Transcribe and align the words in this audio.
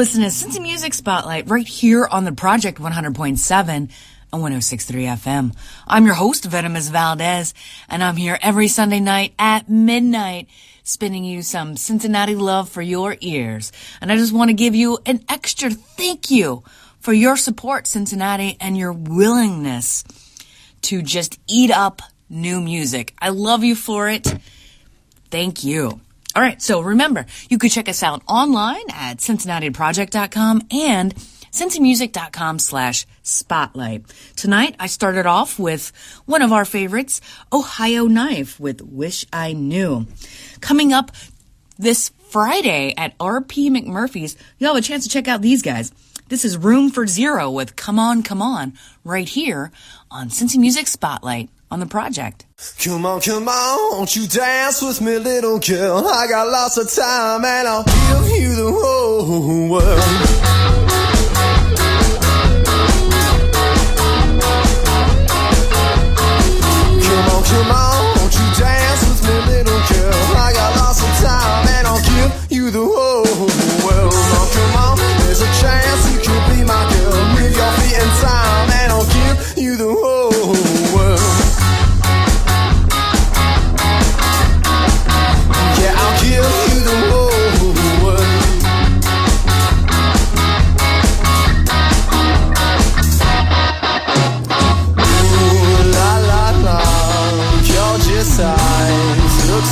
Listening 0.00 0.30
to 0.30 0.34
Cincy 0.34 0.62
Music 0.62 0.94
Spotlight 0.94 1.50
right 1.50 1.68
here 1.68 2.08
on 2.10 2.24
the 2.24 2.32
Project 2.32 2.78
100.7 2.78 3.68
and 3.68 3.90
106.3 4.32 5.04
FM. 5.04 5.54
I'm 5.86 6.06
your 6.06 6.14
host, 6.14 6.46
Venomous 6.46 6.88
Valdez, 6.88 7.52
and 7.86 8.02
I'm 8.02 8.16
here 8.16 8.38
every 8.40 8.66
Sunday 8.66 9.00
night 9.00 9.34
at 9.38 9.68
midnight, 9.68 10.48
spinning 10.84 11.22
you 11.24 11.42
some 11.42 11.76
Cincinnati 11.76 12.34
love 12.34 12.70
for 12.70 12.80
your 12.80 13.18
ears. 13.20 13.72
And 14.00 14.10
I 14.10 14.16
just 14.16 14.32
want 14.32 14.48
to 14.48 14.54
give 14.54 14.74
you 14.74 15.00
an 15.04 15.22
extra 15.28 15.68
thank 15.68 16.30
you 16.30 16.64
for 17.00 17.12
your 17.12 17.36
support, 17.36 17.86
Cincinnati, 17.86 18.56
and 18.58 18.78
your 18.78 18.94
willingness 18.94 20.02
to 20.80 21.02
just 21.02 21.38
eat 21.46 21.70
up 21.70 22.00
new 22.30 22.62
music. 22.62 23.12
I 23.18 23.28
love 23.28 23.64
you 23.64 23.74
for 23.74 24.08
it. 24.08 24.34
Thank 25.30 25.62
you. 25.62 26.00
All 26.40 26.46
right. 26.46 26.62
So 26.62 26.80
remember, 26.80 27.26
you 27.50 27.58
could 27.58 27.70
check 27.70 27.86
us 27.86 28.02
out 28.02 28.22
online 28.26 28.84
at 28.94 29.18
CincinnatiProject.com 29.18 30.68
and 30.70 31.14
CincyMusic.com 31.14 32.58
slash 32.60 33.06
spotlight. 33.22 34.06
Tonight, 34.36 34.74
I 34.80 34.86
started 34.86 35.26
off 35.26 35.58
with 35.58 35.92
one 36.24 36.40
of 36.40 36.50
our 36.50 36.64
favorites, 36.64 37.20
Ohio 37.52 38.06
Knife 38.06 38.58
with 38.58 38.80
Wish 38.80 39.26
I 39.30 39.52
Knew. 39.52 40.06
Coming 40.62 40.94
up 40.94 41.12
this 41.78 42.10
Friday 42.30 42.94
at 42.96 43.18
RP 43.18 43.68
McMurphy's, 43.68 44.34
you'll 44.56 44.72
have 44.72 44.82
a 44.82 44.86
chance 44.86 45.04
to 45.04 45.10
check 45.10 45.28
out 45.28 45.42
these 45.42 45.60
guys. 45.60 45.92
This 46.30 46.46
is 46.46 46.56
Room 46.56 46.90
for 46.90 47.06
Zero 47.06 47.50
with 47.50 47.76
Come 47.76 47.98
On, 47.98 48.22
Come 48.22 48.40
On 48.40 48.72
right 49.04 49.28
here 49.28 49.72
on 50.10 50.30
Cincy 50.30 50.56
Music 50.56 50.86
Spotlight 50.86 51.50
on 51.70 51.80
the 51.80 51.86
project. 51.86 52.46
Come 52.82 53.06
on, 53.06 53.20
come 53.20 53.48
on, 53.48 53.92
won't 53.98 54.16
you 54.16 54.26
dance 54.26 54.82
with 54.82 55.00
me, 55.00 55.18
little 55.18 55.58
girl? 55.58 56.06
I 56.06 56.26
got 56.28 56.48
lots 56.48 56.76
of 56.76 56.90
time 56.92 57.44
and 57.44 57.68
I'll 57.68 57.84
give 57.84 58.40
you 58.40 58.54
the 58.54 58.70
whole 58.72 59.68
world. 59.70 60.04
You 68.32 68.46
dance 68.56 69.02
with 69.08 69.22
me, 69.26 69.34
little 69.52 69.80
girl? 69.90 70.14
I 70.38 70.52
got 70.54 70.76
lots 70.76 71.02
of 71.02 71.08
time 71.24 71.66
and 71.68 71.86
I'll 71.86 71.98
give 71.98 72.52
you 72.52 72.70
the 72.70 72.78
whole 72.78 73.24
world. 73.84 74.12
Come 74.54 74.76
on, 74.76 74.96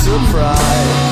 surprise. 0.08 1.07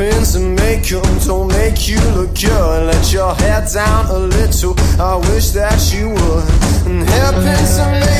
pins 0.00 0.34
and 0.34 0.56
make 0.56 0.84
them 0.88 1.04
don't 1.26 1.48
make 1.48 1.86
you 1.86 2.00
look 2.16 2.32
good. 2.34 2.86
Let 2.86 3.12
your 3.12 3.34
head 3.34 3.68
down 3.70 4.06
a 4.06 4.18
little. 4.18 4.74
I 4.98 5.16
wish 5.28 5.50
that 5.50 5.78
you 5.92 6.08
would. 6.08 6.44
And 6.88 7.06
hairpins 7.10 7.76
and 7.84 7.92
make 8.06 8.19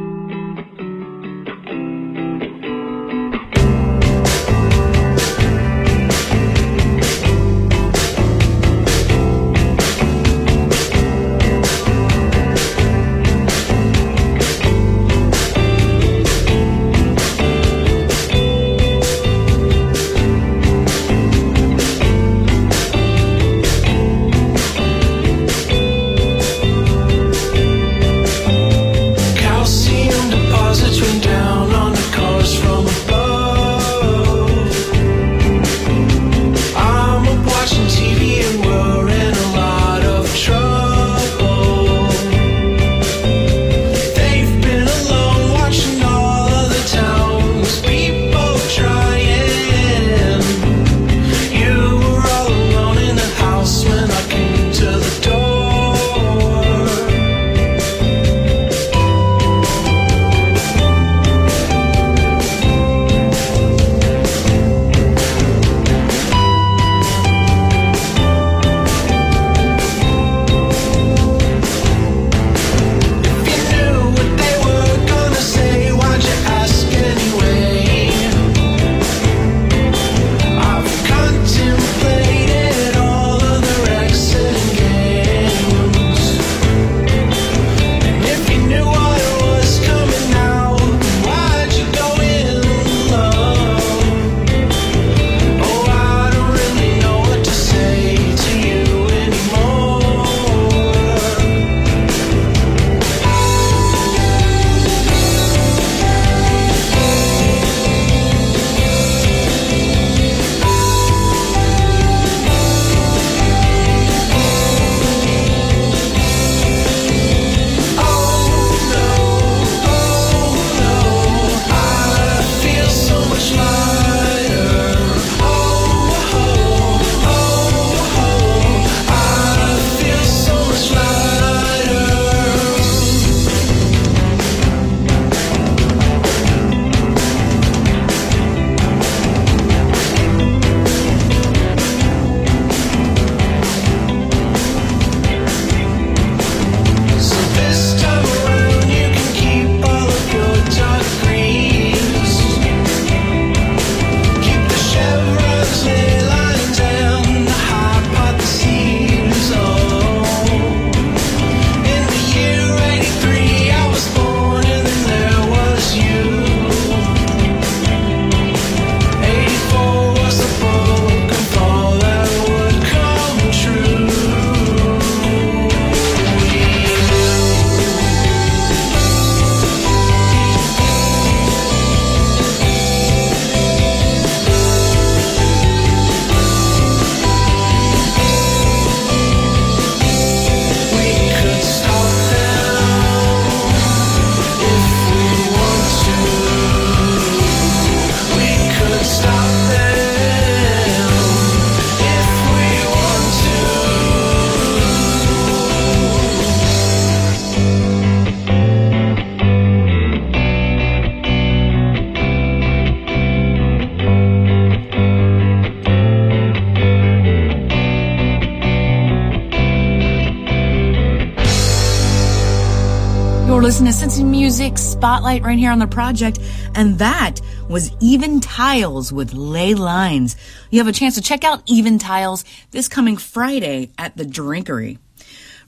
Spotlight 225.01 225.41
right 225.41 225.57
here 225.57 225.71
on 225.71 225.79
the 225.79 225.87
project, 225.87 226.37
and 226.75 226.99
that 226.99 227.41
was 227.67 227.91
Even 227.99 228.39
Tiles 228.39 229.11
with 229.11 229.33
Ley 229.33 229.73
Lines. 229.73 230.37
You 230.69 230.77
have 230.77 230.87
a 230.87 230.91
chance 230.91 231.15
to 231.15 231.21
check 231.21 231.43
out 231.43 231.63
Even 231.65 231.97
Tiles 231.97 232.45
this 232.69 232.87
coming 232.87 233.17
Friday 233.17 233.89
at 233.97 234.15
the 234.15 234.25
Drinkery. 234.25 234.99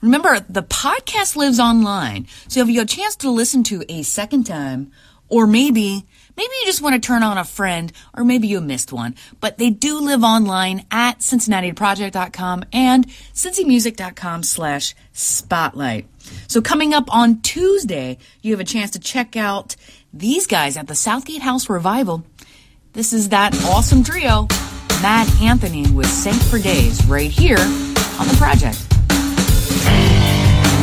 Remember, 0.01 0.39
the 0.47 0.61
podcast 0.61 1.35
lives 1.35 1.59
online, 1.59 2.27
so 2.47 2.61
if 2.61 2.67
you 2.67 2.77
have 2.77 2.85
a 2.85 2.87
chance 2.87 3.15
to 3.15 3.31
listen 3.31 3.63
to 3.63 3.83
a 3.89 4.03
second 4.03 4.43
time, 4.43 4.91
or 5.29 5.47
maybe 5.47 6.05
Maybe 6.35 6.49
you 6.61 6.65
just 6.65 6.81
want 6.81 6.95
to 6.95 7.07
turn 7.07 7.21
on 7.21 7.37
a 7.37 7.43
friend, 7.43 7.91
or 8.17 8.23
maybe 8.23 8.47
you 8.47 8.59
missed 8.59 8.91
one, 8.91 9.13
but 9.39 9.59
they 9.59 9.69
do 9.69 9.99
live 9.99 10.23
online 10.23 10.83
at 10.89 11.19
CincinnatiProject.com 11.19 12.65
and 12.73 13.07
CincyMusic.com 13.35 14.41
slash 14.41 14.95
spotlight. 15.11 16.07
So 16.47 16.61
coming 16.61 16.93
up 16.93 17.13
on 17.13 17.41
Tuesday, 17.41 18.17
you 18.41 18.51
have 18.51 18.59
a 18.59 18.65
chance 18.65 18.91
to 18.91 18.99
check 18.99 19.35
out 19.35 19.75
these 20.13 20.45
guys 20.47 20.77
at 20.77 20.87
the 20.87 20.95
Southgate 20.95 21.41
House 21.41 21.69
Revival. 21.69 22.23
This 22.93 23.11
is 23.13 23.29
that 23.29 23.55
awesome 23.65 24.03
trio, 24.03 24.47
Mad 25.01 25.27
Anthony 25.41 25.89
with 25.91 26.07
Sank 26.07 26.41
for 26.43 26.59
Days, 26.59 27.03
right 27.07 27.31
here 27.31 27.57
on 27.57 28.27
the 28.27 28.35
project. 28.37 28.85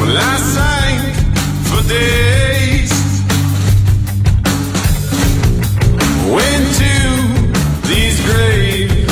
Well, 0.00 0.17
I 0.19 0.37
sang 0.38 1.14
for 1.69 1.83
days. 1.88 2.90
Went 6.26 6.75
to 6.81 6.93
these 7.87 8.21
graves. 8.25 9.07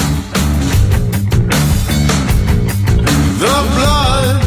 The 3.38 3.56
blood 3.76 4.37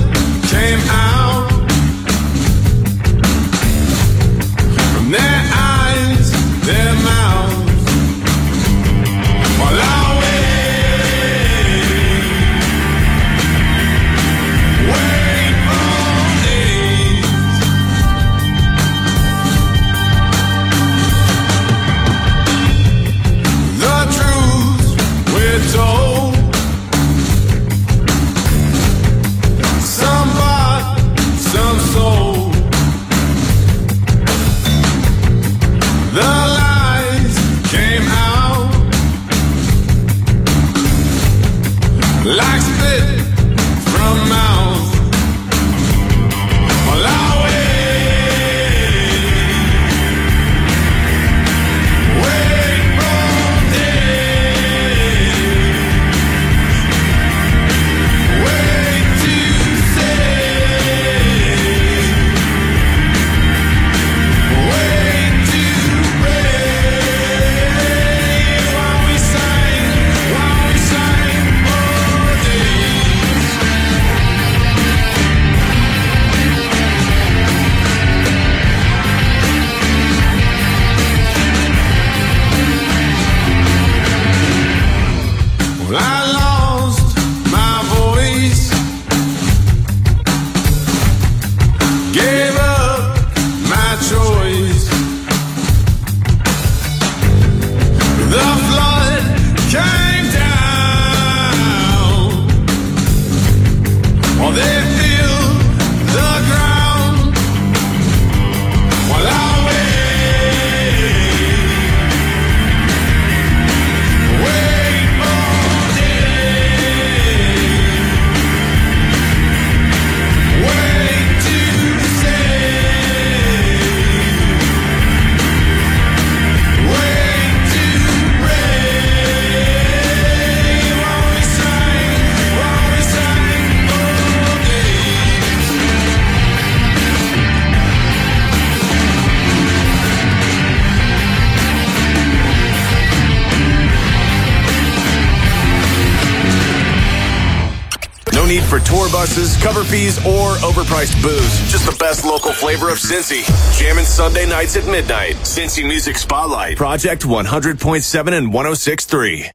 buses, 149.31 149.61
cover 149.63 149.83
fees, 149.83 150.17
or 150.19 150.55
overpriced 150.55 151.21
booze. 151.21 151.71
Just 151.71 151.85
the 151.85 151.95
best 151.97 152.25
local 152.25 152.51
flavor 152.51 152.89
of 152.89 152.97
Cincy. 152.97 153.43
Jamming 153.79 154.03
Sunday 154.05 154.45
nights 154.45 154.75
at 154.75 154.85
midnight. 154.85 155.35
Cincy 155.37 155.87
Music 155.87 156.17
Spotlight. 156.17 156.75
Project 156.77 157.23
100.7 157.23 158.33
and 158.33 158.51
106.3. 158.51 159.51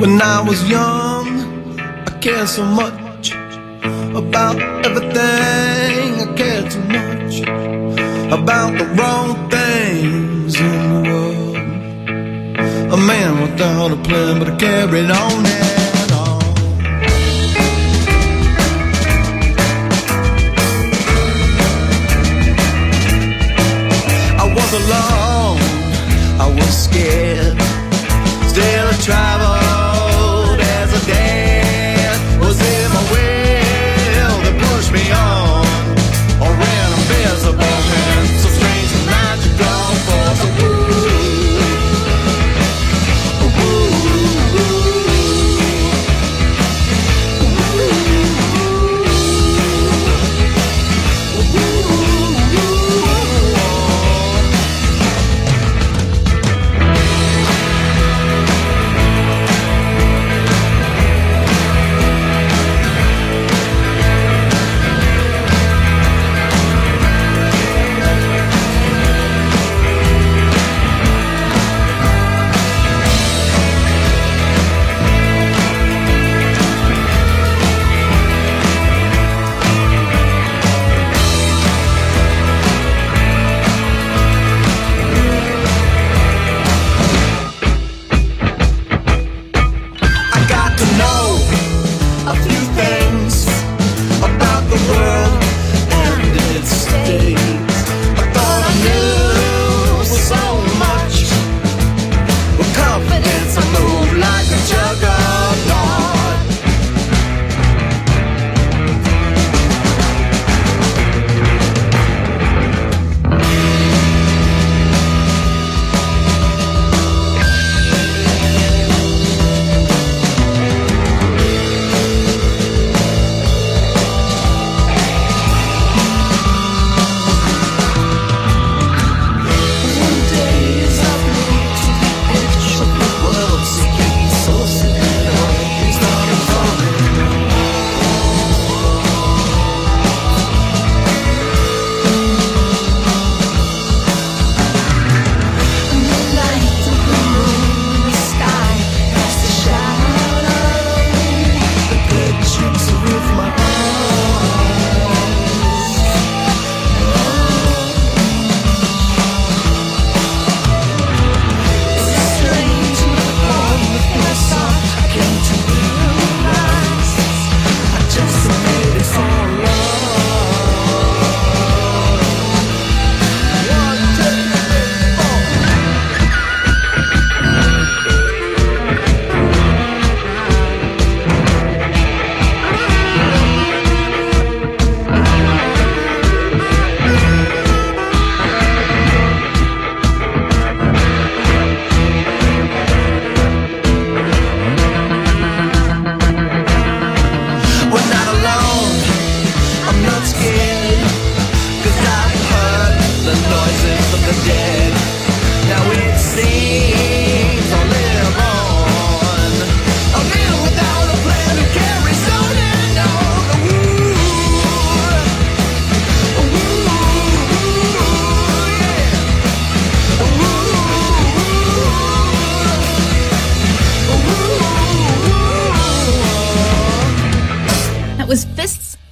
When 0.00 0.22
I 0.22 0.40
was 0.40 0.68
young, 0.68 1.78
I 1.78 2.18
cared 2.22 2.48
so 2.48 2.64
much 2.64 2.99
about 4.28 4.56
everything. 4.86 6.06
I 6.24 6.26
cared 6.36 6.70
too 6.70 6.84
much 6.98 7.34
about 8.38 8.70
the 8.78 8.86
wrong 8.96 9.48
things 9.50 10.54
in 10.60 10.82
the 10.92 11.00
world. 11.08 11.56
A 12.92 12.96
man 12.96 13.40
without 13.42 13.90
a 13.92 13.96
plan, 14.06 14.38
but 14.38 14.48
I 14.52 14.56
carried 14.56 15.10
on 15.10 15.46
and 15.46 16.12
on. 16.12 16.42
I 24.42 24.46
was 24.56 24.70
alone, 24.80 25.58
I 26.44 26.46
was 26.58 26.72
scared. 26.86 27.49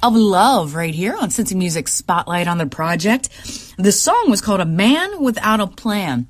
Of 0.08 0.14
Love 0.14 0.74
right 0.74 0.94
here 0.94 1.14
on 1.14 1.28
Cincy 1.28 1.54
Music 1.54 1.86
Spotlight 1.86 2.48
on 2.48 2.56
the 2.56 2.64
Project. 2.64 3.28
The 3.76 3.92
song 3.92 4.30
was 4.30 4.40
called 4.40 4.60
A 4.60 4.64
Man 4.64 5.22
Without 5.22 5.60
a 5.60 5.66
Plan. 5.66 6.26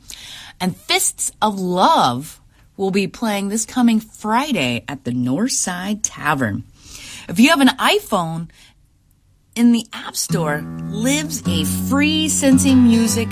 And 0.61 0.77
Fists 0.77 1.31
of 1.41 1.61
Love 1.61 2.41
will 2.77 2.91
be 2.91 3.07
playing 3.07 3.49
this 3.49 3.65
coming 3.65 4.01
Friday 4.01 4.85
at 4.89 5.05
the 5.05 5.13
Northside 5.13 6.01
Tavern. 6.03 6.65
If 7.29 7.39
you 7.39 7.51
have 7.51 7.61
an 7.61 7.69
iPhone, 7.69 8.49
in 9.55 9.71
the 9.71 9.87
App 9.93 10.17
Store 10.17 10.61
lives 10.91 11.43
a 11.47 11.65
free 11.89 12.27
Cincy 12.27 12.77
Music 12.77 13.29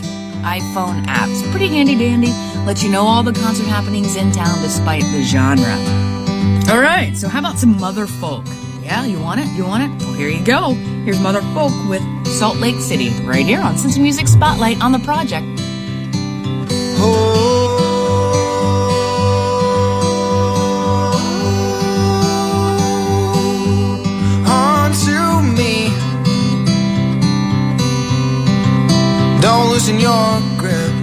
iPhone 0.47 1.07
app. 1.09 1.29
It's 1.29 1.49
pretty 1.51 1.69
handy 1.69 1.97
dandy. 1.97 2.31
Let 2.65 2.85
you 2.85 2.91
know 2.91 3.03
all 3.03 3.25
the 3.25 3.33
concert 3.33 3.67
happenings 3.67 4.15
in 4.15 4.31
town 4.31 4.63
despite 4.63 5.03
the 5.03 5.23
genre. 5.23 5.77
All 6.73 6.81
right, 6.81 7.17
so 7.17 7.29
how 7.29 7.41
about 7.41 7.59
some 7.59 7.81
Mother 7.81 8.07
Folk? 8.07 8.45
Yeah, 8.87 9.05
you 9.05 9.18
want 9.18 9.40
it? 9.40 9.49
You 9.49 9.64
want 9.66 9.83
it? 9.83 9.90
Well, 10.05 10.14
here 10.14 10.29
you 10.29 10.44
go. 10.44 10.75
Here's 11.05 11.18
Mother 11.18 11.42
Folk 11.55 11.72
with 11.88 12.03
Salt 12.25 12.59
Lake 12.59 12.77
City, 12.77 13.09
right 13.25 13.44
here 13.44 13.61
on 13.61 13.75
Cincy 13.75 14.01
Music 14.01 14.29
Spotlight 14.29 14.81
on 14.81 14.92
the 14.92 15.01
project. 15.01 15.44
Oh, 16.99 17.42
me. 25.42 25.90
Don't 29.40 29.68
loosen 29.70 29.99
your 29.99 30.40
grip, 30.59 30.94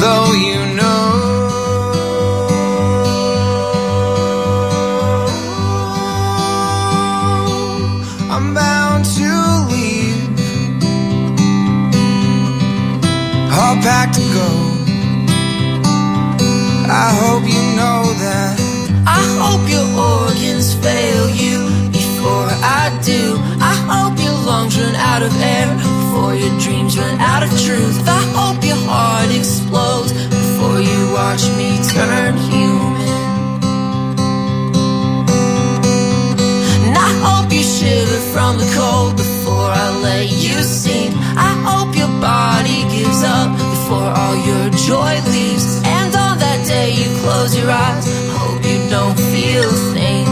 though 0.00 0.32
out 25.02 25.22
of 25.22 25.32
air 25.42 25.68
before 25.76 26.34
your 26.34 26.54
dreams 26.60 26.98
run 26.98 27.18
out 27.20 27.42
of 27.42 27.50
truth. 27.66 27.98
I 28.06 28.22
hope 28.38 28.64
your 28.64 28.80
heart 28.88 29.30
explodes 29.34 30.12
before 30.12 30.80
you 30.80 31.00
watch 31.18 31.44
me 31.58 31.70
turn 31.94 32.32
human. 32.50 33.10
And 36.86 36.94
I 37.08 37.10
hope 37.26 37.52
you 37.52 37.62
shiver 37.62 38.20
from 38.34 38.58
the 38.62 38.68
cold 38.78 39.16
before 39.16 39.70
I 39.84 39.88
let 40.08 40.26
you 40.30 40.56
sink. 40.62 41.10
I 41.50 41.52
hope 41.66 41.90
your 41.96 42.14
body 42.20 42.78
gives 42.94 43.22
up 43.22 43.50
before 43.58 44.08
all 44.20 44.36
your 44.48 44.66
joy 44.88 45.14
leaves. 45.34 45.82
And 45.98 46.10
on 46.14 46.34
that 46.44 46.60
day 46.66 46.88
you 47.00 47.08
close 47.22 47.56
your 47.58 47.70
eyes, 47.70 48.04
I 48.06 48.38
hope 48.38 48.62
you 48.70 48.78
don't 48.88 49.18
feel 49.32 49.70
a. 49.96 50.31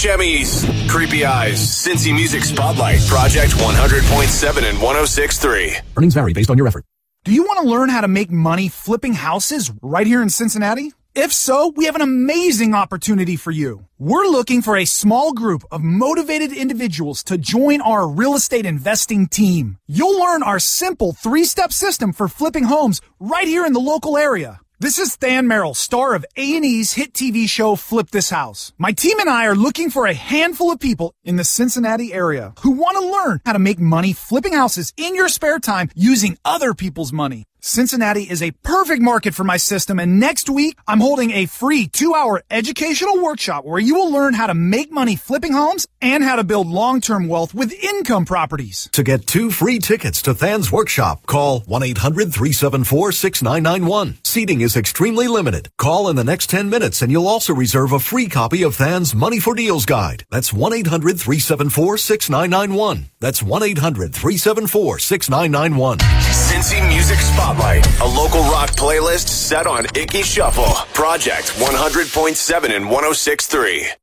Steve 0.00 0.88
Creepy 0.88 1.26
Eyes, 1.26 1.58
Cincy 1.58 2.14
Music 2.14 2.42
Spotlight, 2.42 3.00
Project 3.06 3.52
100.7 3.52 4.66
and 4.66 4.78
106.3. 4.78 5.78
Earnings 5.94 6.14
vary 6.14 6.32
based 6.32 6.48
on 6.48 6.56
your 6.56 6.66
effort. 6.66 6.86
Do 7.24 7.34
you 7.34 7.42
want 7.42 7.60
to 7.60 7.68
learn 7.68 7.90
how 7.90 8.00
to 8.00 8.08
make 8.08 8.30
money 8.30 8.70
flipping 8.70 9.12
houses 9.12 9.70
right 9.82 10.06
here 10.06 10.22
in 10.22 10.30
Cincinnati? 10.30 10.94
If 11.14 11.34
so, 11.34 11.74
we 11.76 11.84
have 11.84 11.96
an 11.96 12.00
amazing 12.00 12.72
opportunity 12.74 13.36
for 13.36 13.50
you. 13.50 13.84
We're 13.98 14.24
looking 14.24 14.62
for 14.62 14.78
a 14.78 14.86
small 14.86 15.34
group 15.34 15.64
of 15.70 15.82
motivated 15.82 16.54
individuals 16.54 17.22
to 17.24 17.36
join 17.36 17.82
our 17.82 18.08
real 18.08 18.34
estate 18.34 18.64
investing 18.64 19.26
team. 19.26 19.76
You'll 19.86 20.18
learn 20.18 20.42
our 20.42 20.58
simple 20.58 21.12
three-step 21.12 21.74
system 21.74 22.14
for 22.14 22.26
flipping 22.26 22.64
homes 22.64 23.02
right 23.18 23.46
here 23.46 23.66
in 23.66 23.74
the 23.74 23.80
local 23.80 24.16
area. 24.16 24.60
This 24.82 24.98
is 24.98 25.16
Than 25.16 25.46
Merrill, 25.46 25.74
star 25.74 26.14
of 26.14 26.24
A&E's 26.38 26.94
hit 26.94 27.12
TV 27.12 27.46
show 27.46 27.76
Flip 27.76 28.08
This 28.08 28.30
House. 28.30 28.72
My 28.78 28.92
team 28.92 29.20
and 29.20 29.28
I 29.28 29.44
are 29.44 29.54
looking 29.54 29.90
for 29.90 30.06
a 30.06 30.14
handful 30.14 30.72
of 30.72 30.80
people 30.80 31.14
in 31.22 31.36
the 31.36 31.44
Cincinnati 31.44 32.14
area 32.14 32.54
who 32.60 32.70
want 32.70 32.96
to 32.96 33.04
learn 33.04 33.40
how 33.44 33.52
to 33.52 33.58
make 33.58 33.78
money 33.78 34.14
flipping 34.14 34.54
houses 34.54 34.94
in 34.96 35.14
your 35.14 35.28
spare 35.28 35.58
time 35.58 35.90
using 35.94 36.38
other 36.46 36.72
people's 36.72 37.12
money. 37.12 37.44
Cincinnati 37.62 38.22
is 38.22 38.42
a 38.42 38.52
perfect 38.62 39.02
market 39.02 39.34
for 39.34 39.44
my 39.44 39.58
system, 39.58 39.98
and 39.98 40.18
next 40.18 40.48
week 40.48 40.78
I'm 40.88 41.00
holding 41.00 41.30
a 41.32 41.44
free 41.44 41.86
two 41.88 42.14
hour 42.14 42.42
educational 42.50 43.22
workshop 43.22 43.64
where 43.66 43.78
you 43.78 43.94
will 43.96 44.10
learn 44.10 44.32
how 44.32 44.46
to 44.46 44.54
make 44.54 44.90
money 44.90 45.14
flipping 45.14 45.52
homes 45.52 45.86
and 46.00 46.24
how 46.24 46.36
to 46.36 46.44
build 46.44 46.66
long 46.68 47.02
term 47.02 47.28
wealth 47.28 47.54
with 47.54 47.72
income 47.72 48.24
properties. 48.24 48.88
To 48.92 49.02
get 49.02 49.26
two 49.26 49.50
free 49.50 49.78
tickets 49.78 50.22
to 50.22 50.34
Than's 50.34 50.72
workshop, 50.72 51.26
call 51.26 51.60
1 51.60 51.82
800 51.82 52.32
374 52.32 53.12
6991. 53.12 54.18
Seating 54.24 54.62
is 54.62 54.76
extremely 54.76 55.28
limited. 55.28 55.68
Call 55.76 56.08
in 56.08 56.16
the 56.16 56.24
next 56.24 56.48
10 56.48 56.70
minutes 56.70 57.02
and 57.02 57.12
you'll 57.12 57.28
also 57.28 57.54
reserve 57.54 57.92
a 57.92 58.00
free 58.00 58.28
copy 58.28 58.62
of 58.62 58.74
Than's 58.74 59.14
Money 59.14 59.38
for 59.38 59.54
Deals 59.54 59.84
Guide. 59.84 60.24
That's 60.30 60.52
1 60.52 60.72
800 60.72 61.20
374 61.20 61.98
6991. 61.98 63.10
That's 63.20 63.42
1 63.42 63.62
800 63.62 64.14
374 64.14 64.98
6991. 64.98 65.98
Cincy 66.30 66.88
Music 66.88 67.18
Spotlight, 67.50 68.00
a 68.00 68.06
local 68.06 68.42
rock 68.42 68.70
playlist 68.76 69.26
set 69.26 69.66
on 69.66 69.84
Ickey 69.96 70.22
Shuffle. 70.22 70.72
Project 70.94 71.48
100.7 71.58 72.76
and 72.76 72.84
106.3. 72.84 73.99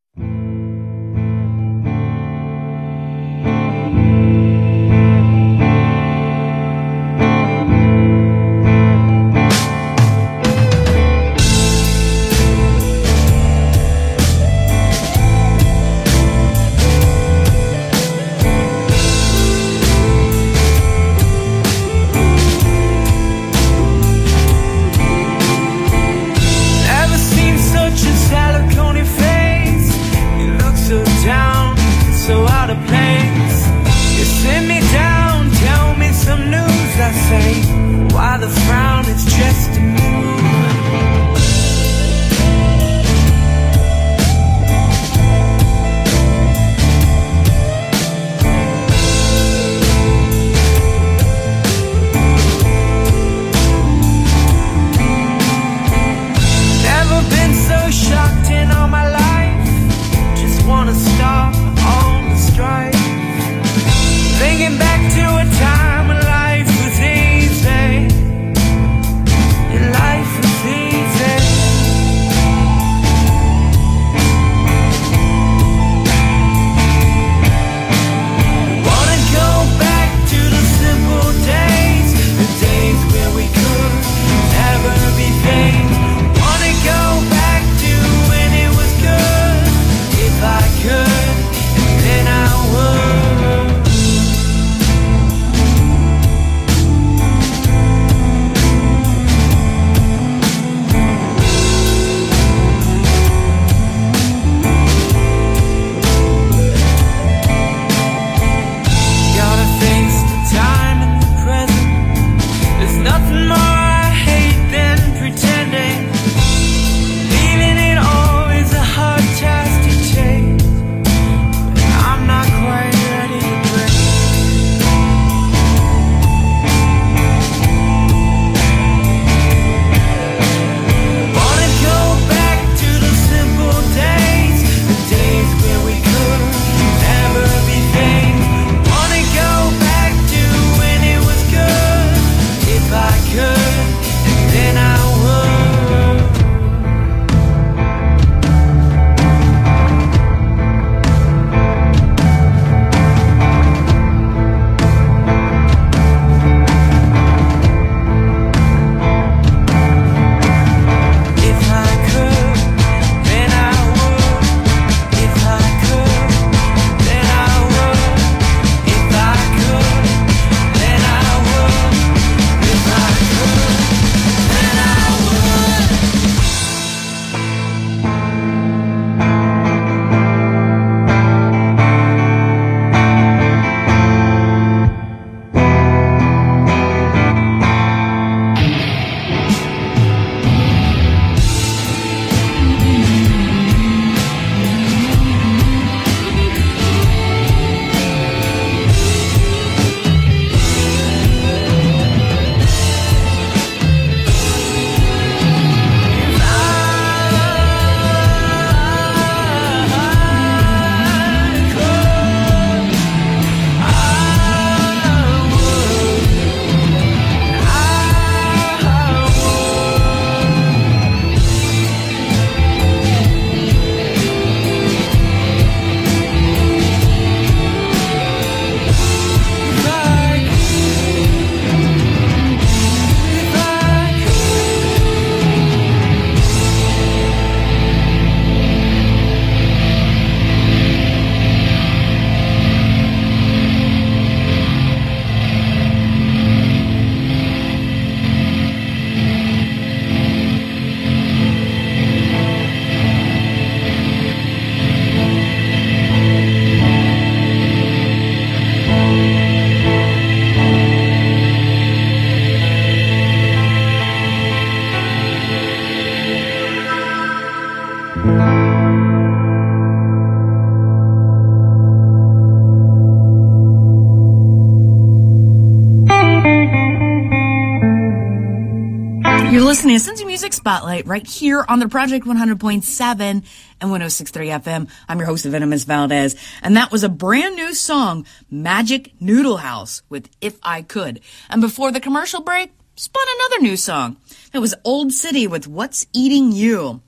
listening 279.68 280.00
to 280.00 280.12
Cincy 280.12 280.26
Music 280.26 280.54
Spotlight 280.54 281.06
right 281.08 281.28
here 281.28 281.66
on 281.68 281.80
the 281.80 281.90
Project 281.90 282.26
100.7 282.26 283.20
and 283.20 283.44
106.3 283.82 284.62
FM. 284.62 284.90
I'm 285.10 285.18
your 285.18 285.26
host, 285.26 285.44
Venomous 285.44 285.84
Valdez, 285.84 286.38
and 286.64 286.78
that 286.78 286.90
was 286.90 287.04
a 287.04 287.10
brand 287.10 287.58
new 287.58 287.74
song, 287.74 288.26
Magic 288.50 289.12
Noodle 289.20 289.58
House 289.58 290.04
with 290.08 290.30
If 290.40 290.58
I 290.64 290.84
Could. 290.84 291.20
And 291.50 291.60
before 291.60 291.92
the 291.92 292.00
commercial 292.00 292.40
break, 292.40 292.72
spun 292.96 293.26
another 293.28 293.64
new 293.64 293.76
song. 293.76 294.16
It 294.54 294.60
was 294.60 294.74
Old 294.86 295.12
City 295.12 295.48
with 295.48 295.68
What's 295.68 296.08
Eating 296.14 296.54
You. 296.54 297.02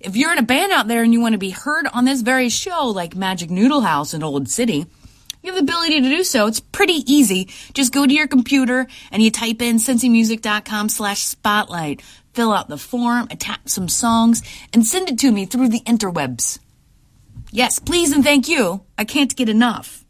If 0.00 0.16
you're 0.16 0.32
in 0.32 0.38
a 0.38 0.42
band 0.42 0.72
out 0.72 0.86
there 0.86 1.02
and 1.02 1.14
you 1.14 1.22
want 1.22 1.32
to 1.32 1.38
be 1.38 1.48
heard 1.48 1.86
on 1.94 2.04
this 2.04 2.20
very 2.20 2.50
show, 2.50 2.88
like 2.88 3.16
Magic 3.16 3.48
Noodle 3.48 3.80
House 3.80 4.12
and 4.12 4.22
Old 4.22 4.50
City, 4.50 4.84
you 5.42 5.52
have 5.52 5.56
the 5.56 5.72
ability 5.72 6.00
to 6.00 6.08
do 6.08 6.24
so. 6.24 6.46
It's 6.46 6.60
pretty 6.60 7.02
easy. 7.12 7.48
Just 7.72 7.92
go 7.92 8.06
to 8.06 8.12
your 8.12 8.28
computer 8.28 8.86
and 9.10 9.22
you 9.22 9.30
type 9.30 9.62
in 9.62 9.76
cincymusic.com 9.76 10.88
slash 10.88 11.22
spotlight. 11.22 12.02
Fill 12.34 12.52
out 12.52 12.68
the 12.68 12.78
form, 12.78 13.26
attach 13.30 13.60
some 13.66 13.88
songs, 13.88 14.42
and 14.72 14.86
send 14.86 15.08
it 15.08 15.18
to 15.20 15.30
me 15.30 15.46
through 15.46 15.68
the 15.68 15.80
interwebs. 15.80 16.58
Yes, 17.50 17.78
please 17.78 18.12
and 18.12 18.22
thank 18.22 18.48
you. 18.48 18.82
I 18.96 19.04
can't 19.04 19.34
get 19.34 19.48
enough. 19.48 20.04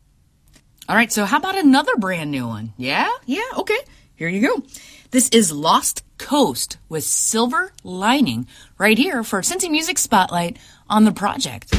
All 0.89 0.97
right, 0.97 1.13
so 1.13 1.25
how 1.25 1.39
about 1.39 1.57
another 1.57 1.97
brand 1.97 2.31
new 2.31 2.47
one? 2.47 2.73
Yeah? 2.77 3.09
Yeah, 3.25 3.43
okay. 3.59 3.79
Here 4.17 4.29
you 4.29 4.47
go. 4.47 4.63
This 5.13 5.29
is 5.31 5.51
Lost 5.51 6.05
Coast 6.19 6.77
with 6.89 7.05
Silver 7.05 7.73
Lining 7.83 8.47
right 8.77 8.99
here 8.99 9.23
for 9.23 9.41
Cincy 9.41 9.71
Music 9.71 9.99
Spotlight 9.99 10.59
on 10.89 11.05
the 11.05 11.13
project. 11.13 11.73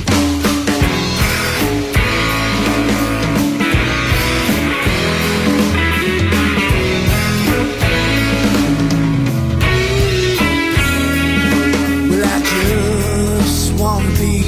Wanna 13.81 14.11
be 14.19 14.45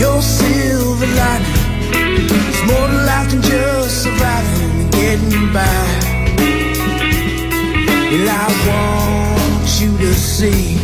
your 0.00 0.22
silver 0.22 1.06
lining. 1.20 1.58
It's 2.48 2.62
more 2.70 2.88
to 2.88 2.98
life 3.10 3.30
than 3.30 3.42
just 3.42 4.02
surviving 4.04 4.70
and 4.80 4.92
getting 4.92 5.52
by. 5.52 5.84
Well, 8.10 8.28
I 8.28 8.46
want 8.68 9.80
you 9.80 9.90
to 9.98 10.14
see 10.14 10.78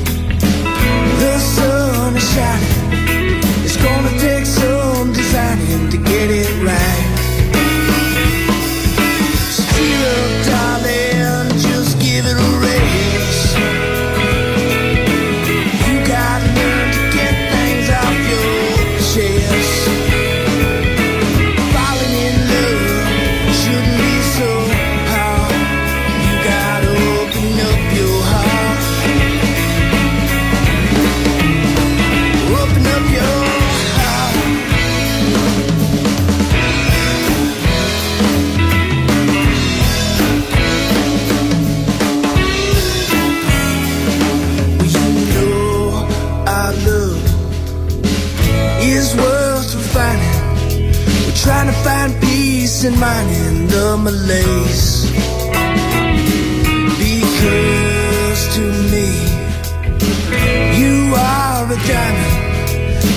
the 1.21 1.39
sun 1.39 2.17
is 2.17 2.35
shining. 2.35 2.72
In 53.03 53.67
the 53.67 53.97
malaise. 53.97 55.11
Because 57.03 58.43
to 58.55 58.65
me, 58.93 59.09
you 60.79 61.13
are 61.13 61.65
a 61.65 61.79
diamond. 61.89 62.71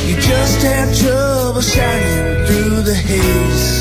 You 0.08 0.16
just 0.16 0.62
have 0.64 0.90
trouble 0.98 1.62
shining 1.62 2.48
through 2.48 2.82
the 2.82 2.96
haze. 2.96 3.75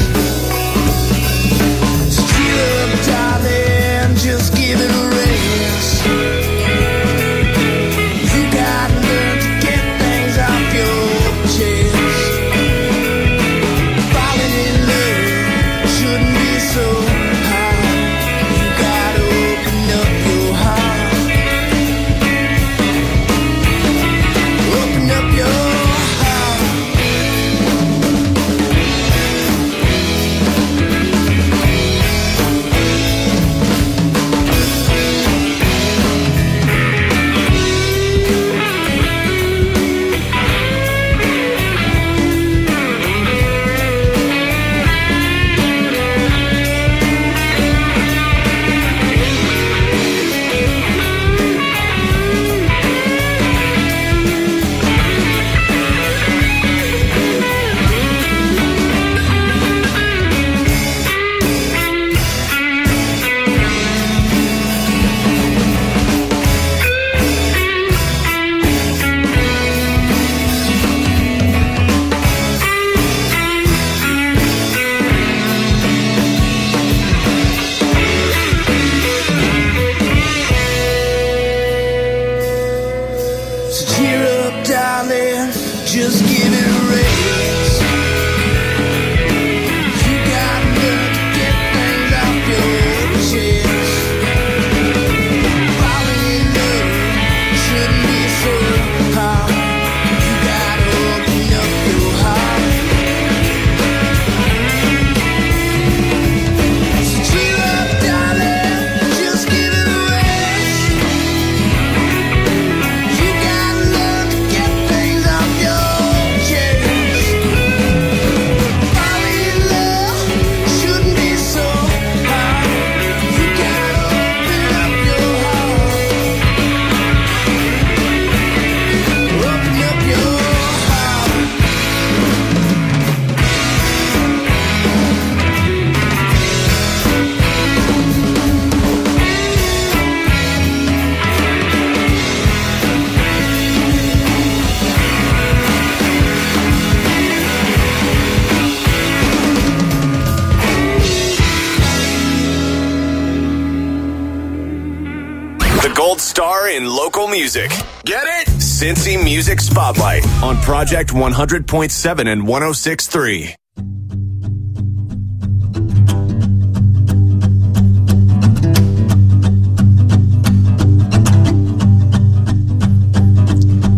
Music. 157.34 157.70
Get 158.04 158.28
it? 158.28 158.46
Cincy 158.60 159.20
Music 159.22 159.60
Spotlight 159.60 160.26
on 160.40 160.56
Project 160.58 161.10
100.7 161.10 162.28
and 162.28 162.44
106.3. 162.44 163.56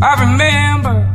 I 0.03 0.25
remember 0.25 1.15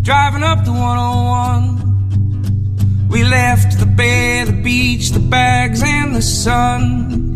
driving 0.00 0.42
up 0.42 0.64
the 0.64 0.72
101. 0.72 3.08
We 3.10 3.22
left 3.22 3.78
the 3.78 3.84
bay, 3.84 4.44
the 4.44 4.62
beach, 4.62 5.10
the 5.10 5.20
bags, 5.20 5.82
and 5.82 6.16
the 6.16 6.22
sun. 6.22 7.29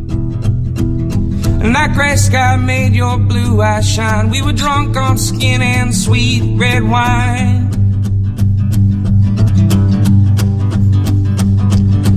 And 1.64 1.74
that 1.74 1.94
gray 1.94 2.14
sky 2.16 2.56
made 2.56 2.92
your 2.92 3.16
blue 3.16 3.62
eyes 3.62 3.88
shine. 3.88 4.28
We 4.28 4.42
were 4.42 4.52
drunk 4.52 4.98
on 4.98 5.16
skin 5.16 5.62
and 5.62 5.94
sweet 5.94 6.58
red 6.58 6.82
wine. 6.82 7.70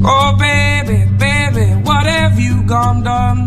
Oh, 0.04 0.36
baby, 0.38 1.10
baby, 1.18 1.82
what 1.88 2.06
have 2.06 2.38
you 2.38 2.64
gone 2.64 3.04
done? 3.04 3.40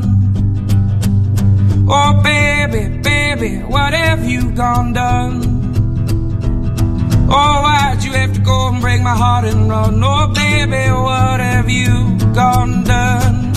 Oh, 1.87 2.19
baby, 2.23 2.97
baby, 3.03 3.59
what 3.65 3.93
have 3.93 4.25
you 4.25 4.53
gone 4.53 4.95
done? 4.95 5.43
Oh, 7.29 7.63
why'd 7.63 8.03
you 8.03 8.13
have 8.13 8.33
to 8.33 8.41
go 8.41 8.69
and 8.69 8.81
break 8.81 9.03
my 9.03 9.15
heart 9.15 9.45
and 9.45 9.69
run? 9.69 10.03
Oh, 10.03 10.33
baby, 10.33 10.91
what 10.93 11.41
have 11.41 11.69
you 11.69 12.17
gone 12.33 12.85
done? 12.85 13.50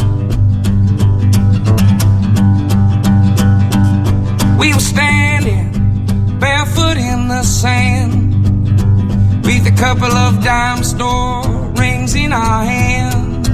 We 4.63 4.73
were 4.73 4.79
standing 4.79 6.39
barefoot 6.39 6.95
in 6.95 7.27
the 7.27 7.43
sand 7.43 8.33
with 9.43 9.67
a 9.67 9.75
couple 9.77 10.13
of 10.25 10.41
dime 10.41 10.85
store 10.85 11.43
rings 11.75 12.15
in 12.15 12.31
our 12.31 12.63
hands. 12.63 13.49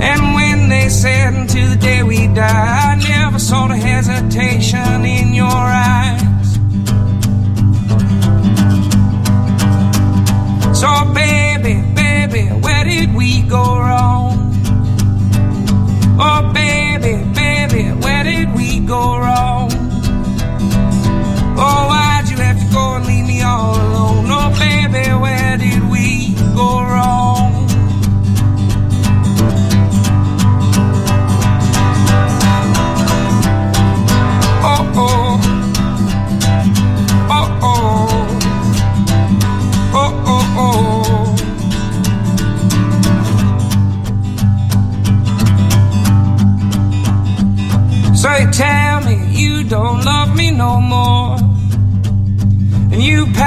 And 0.00 0.34
when 0.34 0.70
they 0.70 0.88
said 0.88 1.34
until 1.34 1.68
the 1.68 1.76
day 1.76 2.02
we 2.02 2.28
die, 2.28 2.92
I 2.92 2.94
never 2.96 3.38
saw 3.38 3.68
the 3.68 3.76
hesitation 3.76 5.04
in 5.04 5.34
your 5.34 5.44
eyes. 5.44 6.25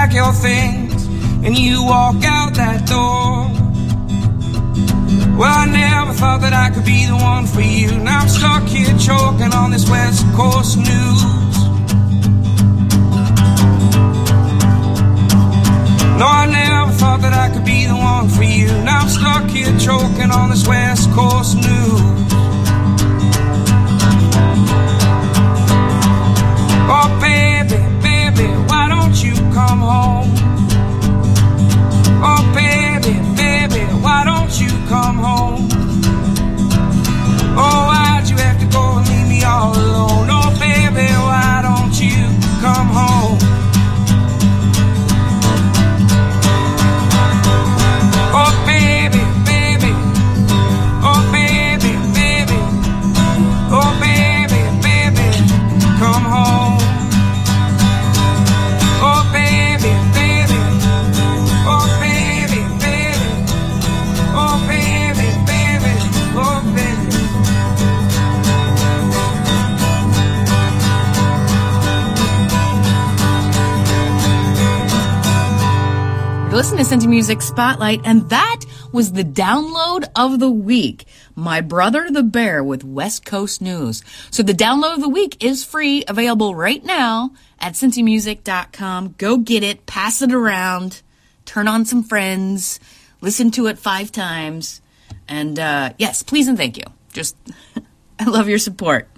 Pack 0.10 0.16
your 0.16 0.34
things 0.34 1.05
and 1.45 1.57
you 1.57 1.84
walk 1.84 2.24
out 2.24 2.53
that 2.55 2.88
door. 2.88 3.47
Well, 5.38 5.57
I 5.57 5.66
never 5.66 6.14
thought 6.14 6.41
that 6.41 6.53
I 6.53 6.70
could 6.74 6.86
be 6.86 7.05
the 7.05 7.16
one 7.16 7.45
for 7.45 7.62
you. 7.62 7.91
Now 7.99 8.22
I'm 8.22 8.30
stuck 8.30 8.64
here 8.64 8.97
choking 8.97 9.53
on 9.53 9.72
this 9.72 9.89
West 9.89 10.26
Coast 10.36 10.78
news. 10.78 11.22
No, 16.20 16.28
I 16.28 16.45
never 16.51 16.91
thought 16.91 17.22
that 17.22 17.34
I 17.34 17.49
could 17.53 17.66
be 17.66 17.86
the 17.86 17.95
one 17.95 18.30
for 18.30 18.43
you. 18.43 18.68
Now 18.84 19.01
I'm 19.01 19.10
stuck 19.10 19.49
here 19.49 19.78
choking 19.80 20.32
on 20.32 20.49
this 20.49 20.68
West 20.68 21.10
Coast 21.12 21.55
news. 21.55 22.01
Oh, 26.91 27.10
baby, 27.22 27.70
baby, 27.70 27.89
you 29.24 29.34
come 29.54 29.80
home? 29.80 30.32
Oh, 32.24 32.42
baby, 32.54 33.20
baby, 33.36 33.84
why 34.02 34.24
don't 34.24 34.60
you 34.62 34.70
come 34.88 35.18
home? 35.18 35.68
Oh, 37.58 37.86
why'd 37.90 38.30
you 38.30 38.38
have 38.38 38.60
to 38.60 38.66
go 38.68 38.98
and 38.98 39.08
leave 39.10 39.28
me 39.28 39.44
all 39.44 39.74
alone? 39.74 40.28
Oh, 40.30 40.56
baby, 40.60 41.08
why 41.12 41.62
don't 41.64 42.00
you 42.00 42.28
come 42.62 42.88
home? 42.88 43.69
Cincy 76.84 77.08
Music 77.08 77.42
Spotlight, 77.42 78.00
and 78.06 78.30
that 78.30 78.62
was 78.94 79.12
the 79.12 79.26
download 79.26 80.10
of 80.16 80.40
the 80.40 80.50
week. 80.50 81.04
My 81.36 81.60
Brother 81.60 82.10
the 82.10 82.24
Bear 82.24 82.64
with 82.64 82.86
West 82.86 83.26
Coast 83.26 83.62
News. 83.62 84.02
So 84.32 84.44
the 84.44 84.54
download 84.54 84.96
of 84.96 85.02
the 85.02 85.10
week 85.10 85.44
is 85.44 85.66
free, 85.66 86.06
available 86.08 86.56
right 86.56 86.82
now 86.82 87.32
at 87.60 87.74
cincymusic.com. 87.74 89.16
Go 89.18 89.38
get 89.38 89.62
it, 89.62 89.88
pass 89.88 90.22
it 90.22 90.32
around, 90.32 91.02
turn 91.44 91.68
on 91.68 91.84
some 91.84 92.02
friends, 92.02 92.80
listen 93.20 93.52
to 93.52 93.68
it 93.68 93.78
five 93.78 94.10
times. 94.10 94.82
And 95.28 95.60
uh, 95.60 95.92
yes, 95.98 96.24
please 96.24 96.48
and 96.48 96.58
thank 96.58 96.78
you. 96.78 96.86
Just, 97.12 97.36
I 98.20 98.24
love 98.24 98.48
your 98.48 98.58
support. 98.58 99.10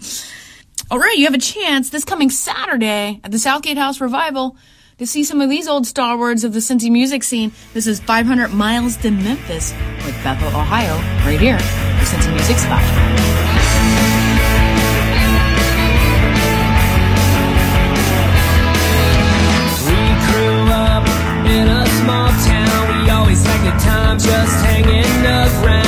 All 0.89 0.97
right, 0.97 1.15
you 1.15 1.25
have 1.25 1.35
a 1.35 1.37
chance 1.37 1.91
this 1.91 2.05
coming 2.05 2.31
Saturday 2.31 3.21
at 3.23 3.31
the 3.31 3.37
Southgate 3.39 3.77
House 3.77 4.01
Revival 4.01 4.57
to 4.97 5.07
see 5.07 5.23
some 5.23 5.41
of 5.41 5.49
these 5.49 5.67
old 5.67 5.87
stalwarts 5.87 6.43
of 6.43 6.53
the 6.53 6.59
Cincy 6.59 6.91
music 6.91 7.23
scene. 7.23 7.51
This 7.73 7.87
is 7.87 7.99
500 7.99 8.49
Miles 8.53 8.97
to 8.97 9.11
Memphis 9.11 9.73
with 10.05 10.15
Bethel, 10.23 10.47
Ohio, 10.49 10.95
right 11.25 11.39
here 11.39 11.59
for 11.59 12.05
Cincy 12.05 12.33
Music 12.33 12.57
Spot. 12.57 12.81
We 19.87 20.01
grew 20.27 20.71
up 20.71 21.05
in 21.49 21.67
a 21.67 21.85
small 22.01 22.29
town. 22.45 23.03
We 23.03 23.09
always 23.09 23.43
had 23.43 23.63
good 23.63 23.79
time 23.79 24.19
just 24.19 24.65
hanging 24.65 25.25
around 25.25 25.80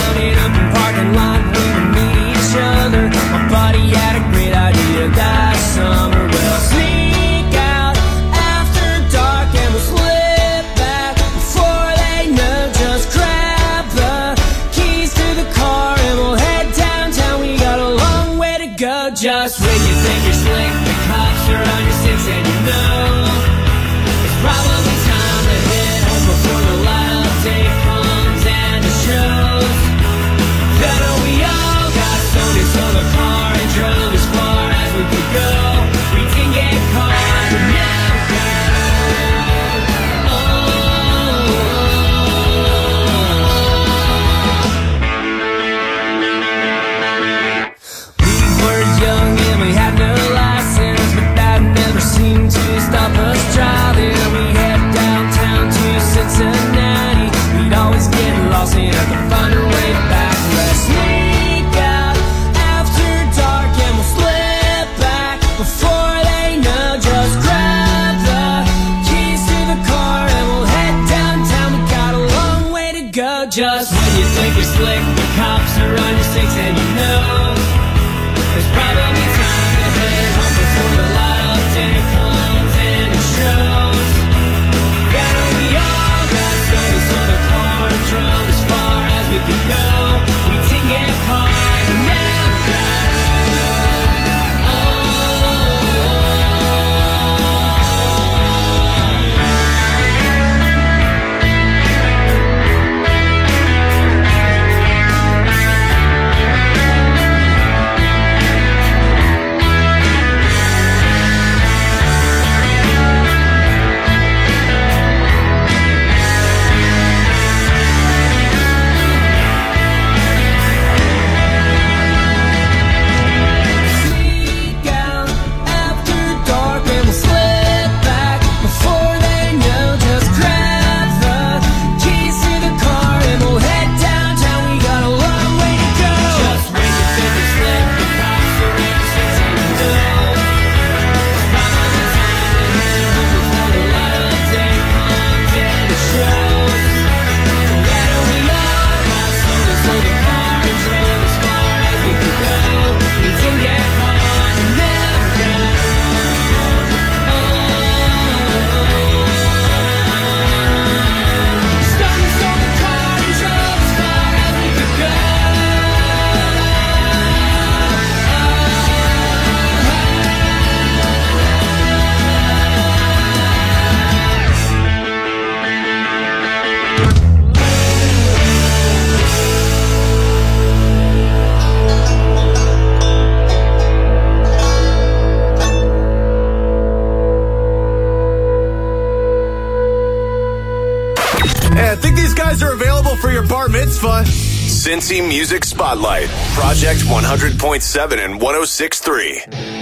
Cincy 194.93 195.27
Music 195.27 195.63
Spotlight, 195.65 196.29
Project 196.53 196.99
100.7 196.99 198.23
and 198.23 198.39
106.3. 198.39 199.72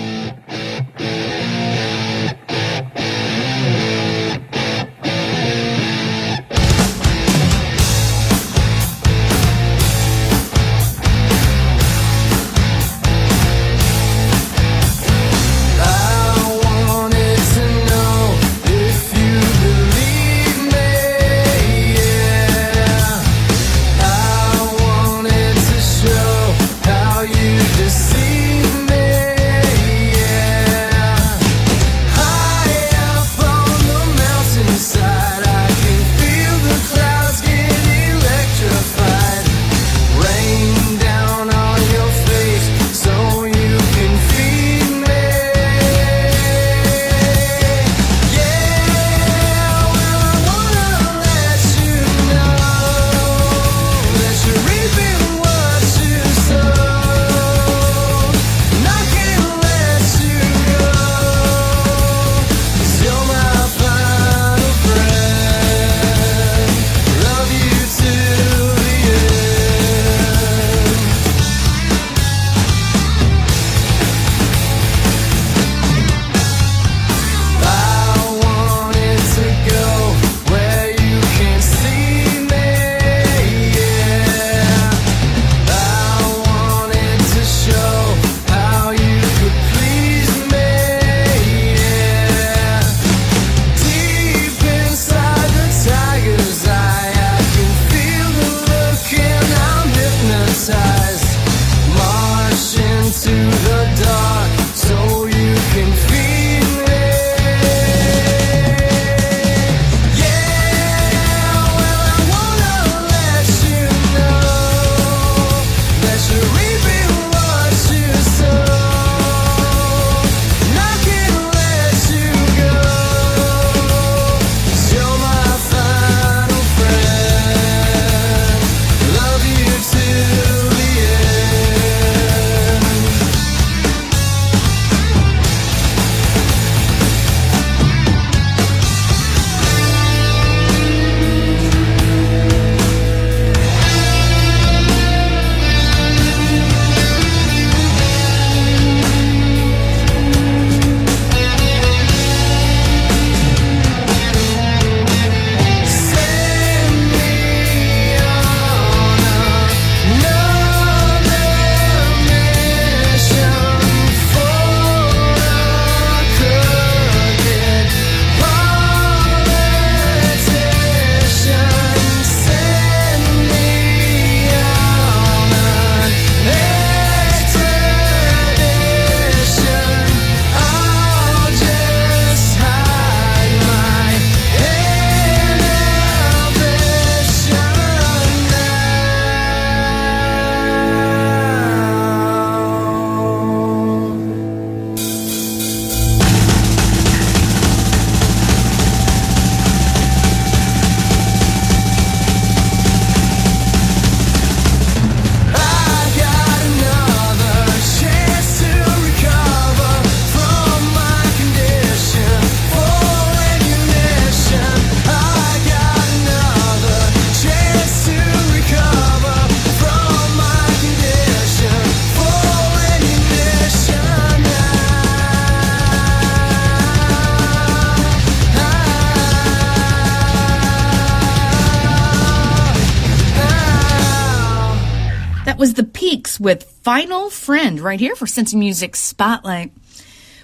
with 236.42 236.64
Final 236.64 237.30
Friend 237.30 237.80
right 237.80 238.00
here 238.00 238.16
for 238.16 238.26
Cincy 238.26 238.56
Music 238.56 238.96
Spotlight. 238.96 239.72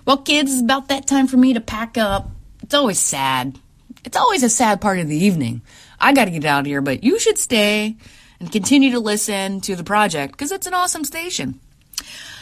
Well, 0.05 0.17
kids, 0.17 0.53
it's 0.53 0.61
about 0.61 0.89
that 0.89 1.07
time 1.07 1.25
for 1.25 1.37
me 1.37 1.55
to 1.55 1.59
pack 1.59 1.97
up. 1.97 2.29
It's 2.61 2.75
always 2.75 2.99
sad. 2.99 3.57
It's 4.05 4.15
always 4.15 4.43
a 4.43 4.49
sad 4.49 4.79
part 4.79 4.99
of 4.99 5.07
the 5.07 5.17
evening. 5.17 5.63
I 5.99 6.13
gotta 6.13 6.29
get 6.29 6.45
out 6.45 6.61
of 6.61 6.65
here, 6.67 6.81
but 6.81 7.03
you 7.03 7.17
should 7.17 7.39
stay 7.39 7.97
and 8.39 8.51
continue 8.51 8.91
to 8.91 8.99
listen 8.99 9.59
to 9.61 9.75
the 9.75 9.83
project 9.83 10.33
because 10.33 10.51
it's 10.51 10.67
an 10.67 10.75
awesome 10.75 11.03
station. 11.03 11.59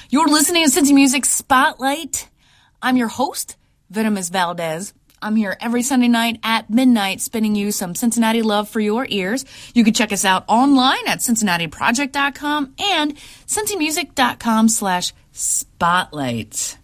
You're 0.09 0.27
listening 0.27 0.65
to 0.65 0.69
Cincy 0.69 0.93
Music 0.93 1.23
Spotlight. 1.23 2.27
I'm 2.81 2.97
your 2.97 3.07
host, 3.07 3.55
Venomous 3.89 4.27
Valdez. 4.27 4.93
I'm 5.25 5.35
here 5.35 5.57
every 5.59 5.81
Sunday 5.81 6.07
night 6.07 6.39
at 6.43 6.69
midnight 6.69 7.19
spinning 7.19 7.55
you 7.55 7.71
some 7.71 7.95
Cincinnati 7.95 8.43
love 8.43 8.69
for 8.69 8.79
your 8.79 9.07
ears. 9.09 9.43
You 9.73 9.83
can 9.83 9.95
check 9.95 10.11
us 10.11 10.23
out 10.23 10.45
online 10.47 11.07
at 11.07 11.17
cincinnatiproject.com 11.17 12.75
and 12.77 13.17
cincymusic.com 13.47 14.69
slash 14.69 15.13
spotlight. 15.31 16.77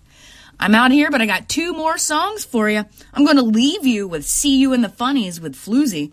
I'm 0.59 0.73
out 0.73 0.89
here, 0.89 1.11
but 1.11 1.21
I 1.21 1.27
got 1.27 1.49
two 1.49 1.73
more 1.73 1.99
songs 1.99 2.43
for 2.43 2.67
you. 2.67 2.83
I'm 3.13 3.25
going 3.25 3.37
to 3.37 3.43
leave 3.43 3.85
you 3.85 4.07
with 4.07 4.25
See 4.25 4.57
You 4.57 4.73
in 4.73 4.81
the 4.81 4.89
Funnies 4.89 5.39
with 5.39 5.53
Floozy. 5.53 6.11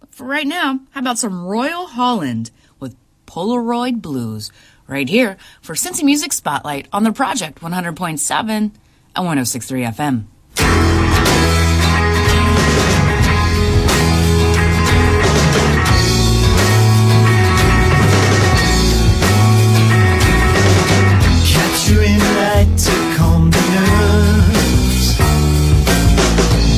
But 0.00 0.12
for 0.12 0.24
right 0.24 0.48
now, 0.48 0.80
how 0.90 1.00
about 1.00 1.18
some 1.18 1.46
Royal 1.46 1.86
Holland 1.86 2.50
with 2.80 2.96
Polaroid 3.26 4.02
Blues 4.02 4.50
right 4.88 5.08
here 5.08 5.36
for 5.62 5.76
Cincy 5.76 6.02
Music 6.02 6.32
Spotlight 6.32 6.88
on 6.92 7.04
the 7.04 7.12
Project 7.12 7.60
100.7 7.60 8.50
and 8.50 8.72
106.3 9.14 10.26
FM. 10.56 11.09
Capturing 22.60 22.76
to 22.76 23.16
calm 23.16 23.50
the 23.50 23.58
nerves. 23.72 25.16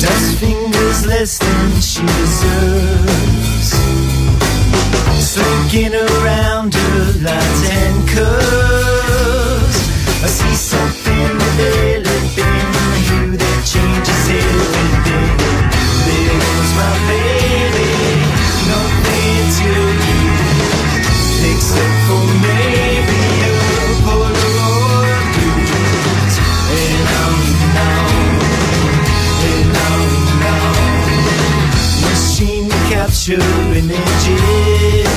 Dust 0.00 0.38
fingers 0.38 1.06
less 1.06 1.38
than 1.38 1.80
she 1.80 2.02
deserves. 2.06 3.70
Slinking 5.18 5.94
around 5.94 6.74
her 6.74 7.04
lines 7.26 7.62
and 7.80 8.08
curves. 8.08 9.78
I 10.22 10.28
see 10.28 10.54
something 10.54 11.38
developing. 11.42 12.66
I 12.78 12.98
hear 13.08 13.28
that 13.42 13.60
changes 13.66 14.24
everything. 14.38 15.34
There 16.06 16.38
goes 16.46 16.72
my 16.78 16.92
baby. 17.10 17.90
Nothing 18.70 19.50
to 19.58 19.70
lose. 19.98 20.78
Except 21.50 21.96
for 22.06 22.22
maybe 22.40 22.91
capture 33.24 33.40
images. 33.76 35.10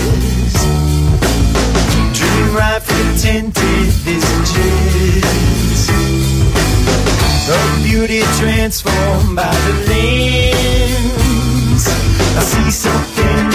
Dream 2.13 2.55
rifle 2.55 3.17
tinted 3.17 3.89
visages. 4.05 5.25
Of 7.49 7.83
beauty 7.83 8.21
transformed 8.37 9.35
by 9.35 9.55
the 9.65 9.73
lens. 9.89 11.87
I 12.37 12.41
see 12.41 12.71
something 12.71 13.54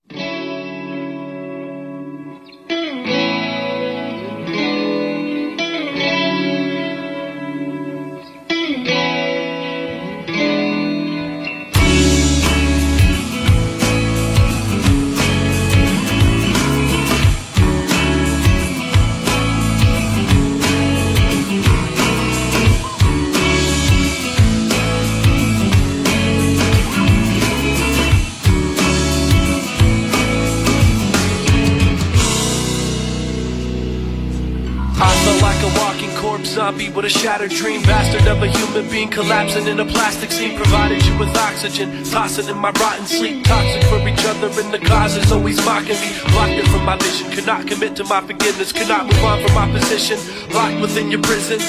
with 37.01 37.15
a 37.15 37.19
shattered 37.19 37.49
dream. 37.51 37.81
Bastard 37.83 38.27
of 38.27 38.43
a 38.43 38.47
human 38.47 38.87
being 38.89 39.09
collapsing 39.09 39.65
in 39.67 39.79
a 39.79 39.85
plastic 39.85 40.31
scene. 40.31 40.55
Provided 40.55 41.03
you 41.05 41.17
with 41.17 41.35
oxygen, 41.35 42.03
tossing 42.05 42.47
in 42.47 42.57
my 42.57 42.71
rotten 42.71 43.05
sleep. 43.05 43.43
Toxic 43.43 43.83
for 43.89 44.07
each 44.07 44.25
other, 44.25 44.47
and 44.61 44.73
the 44.73 44.79
cause 44.79 45.17
is 45.17 45.31
always 45.31 45.57
mocking 45.65 45.99
me. 45.99 46.09
Blocked 46.31 46.53
it 46.61 46.67
from 46.67 46.85
my 46.85 46.97
vision, 46.97 47.31
could 47.31 47.47
not 47.47 47.67
commit 47.67 47.95
to 47.95 48.03
my 48.03 48.21
forgiveness, 48.21 48.71
could 48.71 48.87
not 48.87 49.05
move 49.05 49.23
on 49.23 49.41
from 49.43 49.53
my 49.55 49.67
position. 49.71 50.17
Locked 50.53 50.79
within 50.81 51.09
your 51.09 51.21
prison. 51.21 51.59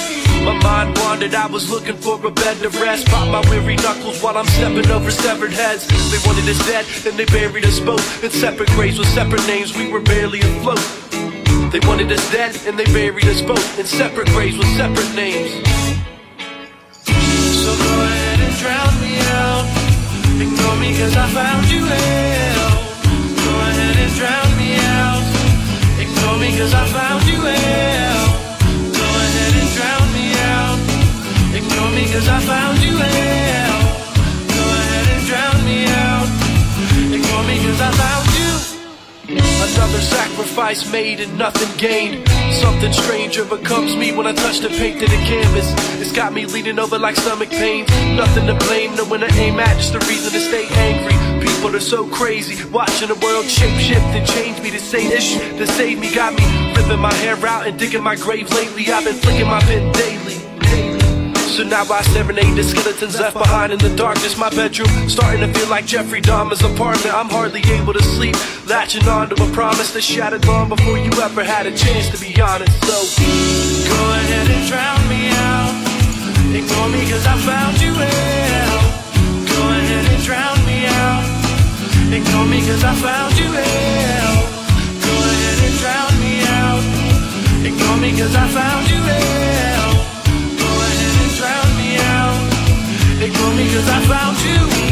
My 0.44 0.58
mind 0.62 0.98
wandered, 0.98 1.34
I 1.34 1.46
was 1.46 1.70
looking 1.70 1.96
for 1.96 2.14
a 2.26 2.30
bed 2.30 2.58
to 2.58 2.68
rest. 2.80 3.06
Pop 3.06 3.28
my 3.28 3.40
weary 3.48 3.76
knuckles 3.76 4.22
while 4.22 4.36
I'm 4.36 4.46
stepping 4.46 4.90
over 4.90 5.10
severed 5.10 5.52
heads. 5.52 5.86
They 6.10 6.20
wanted 6.28 6.48
us 6.48 6.60
dead, 6.66 6.84
and 7.06 7.18
they 7.18 7.24
buried 7.26 7.64
us 7.64 7.80
both 7.80 8.24
in 8.24 8.30
separate 8.30 8.68
graves 8.70 8.98
with 8.98 9.08
separate 9.08 9.46
names. 9.46 9.76
We 9.76 9.90
were 9.90 10.00
barely 10.00 10.40
afloat. 10.40 11.11
They 11.72 11.80
wanted 11.88 12.12
us 12.12 12.20
dead 12.30 12.54
and 12.66 12.78
they 12.78 12.84
buried 12.92 13.24
us 13.24 13.40
both 13.40 13.78
in 13.78 13.86
separate 13.86 14.28
graves 14.28 14.58
with 14.58 14.68
separate 14.76 15.08
names. 15.16 15.56
So 17.08 17.70
go 17.72 17.92
ahead 18.04 18.40
and 18.44 18.54
drown 18.60 18.92
me 19.00 19.16
out. 19.40 19.64
Ignore 20.36 20.76
me 20.84 20.92
cause 21.00 21.16
I 21.16 21.26
found 21.32 21.64
you 21.72 21.80
hell. 21.80 22.70
Go 23.40 23.52
ahead 23.72 23.96
and 24.04 24.12
drown 24.20 24.50
me 24.60 24.76
out. 25.00 25.24
Ignore 25.96 26.38
me 26.44 26.48
cause 26.60 26.74
I 26.74 26.84
found 26.92 27.24
you 27.24 27.40
hell. 27.40 28.24
Go 28.92 29.08
ahead 29.24 29.54
and 29.56 29.70
drown 29.72 30.06
me 30.12 30.26
out. 30.52 30.76
Ignore 31.56 31.90
me 31.96 32.04
cause 32.12 32.28
I 32.28 32.40
found 32.52 32.78
you 32.84 32.96
hell. 33.00 33.80
Go 34.44 34.62
ahead 34.76 35.06
and 35.08 35.24
drown 35.24 35.58
me 35.64 35.78
out. 35.88 36.28
Ignore 37.16 37.44
me 37.48 37.56
cause 37.64 37.80
I 37.80 37.90
found 37.96 38.16
you. 38.16 38.21
Another 39.28 40.00
sacrifice 40.00 40.90
made 40.90 41.20
and 41.20 41.38
nothing 41.38 41.68
gained. 41.78 42.28
Something 42.54 42.92
stranger 42.92 43.44
becomes 43.44 43.94
me 43.96 44.10
when 44.12 44.26
I 44.26 44.32
touch 44.32 44.58
the 44.58 44.68
paint 44.68 45.00
to 45.00 45.06
the 45.06 45.16
canvas. 45.16 45.72
It's 46.00 46.12
got 46.12 46.32
me 46.32 46.46
leaning 46.46 46.78
over 46.78 46.98
like 46.98 47.16
stomach 47.16 47.50
pains. 47.50 47.88
Nothing 48.16 48.46
to 48.46 48.54
blame, 48.66 48.96
no 48.96 49.04
one 49.04 49.20
to 49.20 49.32
aim 49.34 49.60
at, 49.60 49.76
just 49.76 49.94
a 49.94 50.00
reason 50.10 50.32
to 50.32 50.40
stay 50.40 50.66
angry. 50.66 51.46
People 51.46 51.74
are 51.76 51.80
so 51.80 52.08
crazy, 52.08 52.68
watching 52.70 53.08
the 53.08 53.14
world 53.14 53.44
shape 53.46 53.78
shift 53.78 54.00
and 54.00 54.26
change 54.26 54.60
me 54.60 54.70
to 54.70 54.80
say 54.80 55.06
this 55.08 55.24
shit 55.24 55.56
to 55.56 55.66
save 55.66 56.00
me. 56.00 56.12
Got 56.12 56.34
me 56.34 56.44
ripping 56.74 57.00
my 57.00 57.14
hair 57.14 57.36
out 57.46 57.66
and 57.66 57.78
digging 57.78 58.02
my 58.02 58.16
grave 58.16 58.50
lately. 58.50 58.90
I've 58.90 59.04
been 59.04 59.14
flicking 59.14 59.46
my 59.46 59.60
pen 59.60 59.92
daily. 59.92 60.51
So 61.52 61.64
now 61.64 61.84
I 61.84 62.00
serenade 62.00 62.56
the 62.56 62.64
skeletons 62.64 63.20
left 63.20 63.36
behind 63.36 63.74
in 63.74 63.78
the 63.78 63.94
darkness. 63.94 64.38
My 64.38 64.48
bedroom 64.48 64.88
starting 65.06 65.40
to 65.44 65.52
feel 65.52 65.68
like 65.68 65.84
Jeffrey 65.84 66.22
Dahmer's 66.22 66.62
apartment. 66.62 67.12
I'm 67.12 67.28
hardly 67.28 67.60
able 67.76 67.92
to 67.92 68.02
sleep, 68.02 68.36
latching 68.66 69.06
on 69.06 69.28
to 69.28 69.36
a 69.36 69.46
promise 69.52 69.92
that 69.92 70.00
shattered 70.00 70.46
long 70.46 70.70
before 70.70 70.96
you 70.96 71.12
ever 71.20 71.44
had 71.44 71.66
a 71.66 71.76
chance 71.76 72.08
to 72.08 72.16
be 72.16 72.40
honest. 72.40 72.72
So 72.88 72.96
go 73.84 74.00
ahead 74.16 74.48
and 74.48 74.64
drown 74.64 74.96
me 75.12 75.28
out. 75.28 75.76
Ignore 76.56 76.88
me 76.88 77.04
cause 77.12 77.26
I 77.28 77.36
found 77.44 77.76
you 77.84 77.92
hell. 78.00 78.80
Go 79.52 79.60
ahead 79.76 80.08
and 80.08 80.22
drown 80.24 80.56
me 80.64 80.88
out. 80.88 81.24
Ignore 82.16 82.48
me 82.48 82.64
cause 82.64 82.82
I 82.82 82.94
found 82.96 83.36
you 83.36 83.52
hell. 83.52 84.36
Go 85.04 85.14
ahead 85.20 85.58
and 85.68 85.74
drown 85.84 86.12
me 86.16 86.34
out. 86.48 86.80
Ignore 87.60 87.98
me 88.00 88.10
cause 88.16 88.34
I 88.34 88.48
found 88.48 88.88
you 88.88 89.02
hell. 89.04 89.41
Ignore 93.62 93.74
me 93.74 93.74
cause 93.74 93.88
I 93.88 94.00
found 94.06 94.88
you. 94.88 94.91